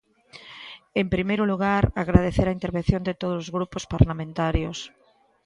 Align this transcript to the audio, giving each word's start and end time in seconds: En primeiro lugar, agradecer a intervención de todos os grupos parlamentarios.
En 1.01 1.07
primeiro 1.13 1.43
lugar, 1.51 1.83
agradecer 2.03 2.45
a 2.47 2.55
intervención 2.57 3.01
de 3.07 3.17
todos 3.21 3.37
os 3.43 3.51
grupos 3.57 3.83
parlamentarios. 3.93 4.77